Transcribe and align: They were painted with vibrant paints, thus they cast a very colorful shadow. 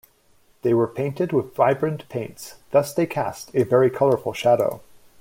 They 0.63 0.73
were 0.73 0.87
painted 0.87 1.31
with 1.31 1.53
vibrant 1.53 2.09
paints, 2.09 2.55
thus 2.71 2.91
they 2.91 3.05
cast 3.05 3.51
a 3.53 3.61
very 3.61 3.91
colorful 3.91 4.33
shadow. 4.33 4.81